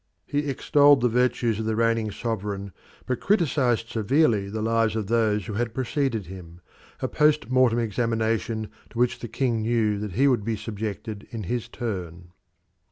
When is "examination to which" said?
7.77-9.19